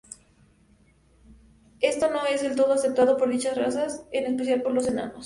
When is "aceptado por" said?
2.73-3.29